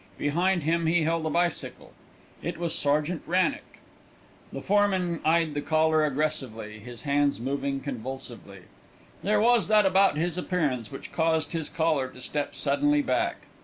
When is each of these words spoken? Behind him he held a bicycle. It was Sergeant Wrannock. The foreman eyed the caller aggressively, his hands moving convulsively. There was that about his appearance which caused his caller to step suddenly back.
Behind 0.17 0.63
him 0.63 0.87
he 0.87 1.03
held 1.03 1.27
a 1.27 1.29
bicycle. 1.29 1.93
It 2.41 2.57
was 2.57 2.73
Sergeant 2.73 3.21
Wrannock. 3.27 3.77
The 4.51 4.63
foreman 4.63 5.21
eyed 5.23 5.53
the 5.53 5.61
caller 5.61 6.03
aggressively, 6.05 6.79
his 6.79 7.03
hands 7.03 7.39
moving 7.39 7.81
convulsively. 7.81 8.61
There 9.21 9.39
was 9.39 9.67
that 9.67 9.85
about 9.85 10.17
his 10.17 10.39
appearance 10.39 10.91
which 10.91 11.11
caused 11.11 11.51
his 11.51 11.69
caller 11.69 12.07
to 12.09 12.19
step 12.19 12.55
suddenly 12.55 13.03
back. 13.03 13.45